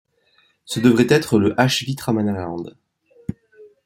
Ce 0.65 0.79
devait 0.79 1.05
être 1.13 1.37
le 1.37 1.53
Hvitramannaland. 1.59 2.71